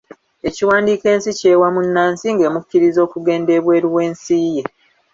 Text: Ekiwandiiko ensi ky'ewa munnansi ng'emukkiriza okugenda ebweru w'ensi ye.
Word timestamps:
Ekiwandiiko 0.47 1.05
ensi 1.13 1.31
ky'ewa 1.39 1.67
munnansi 1.75 2.27
ng'emukkiriza 2.33 2.99
okugenda 3.07 3.51
ebweru 3.59 3.87
w'ensi 3.95 4.35
ye. 4.55 4.63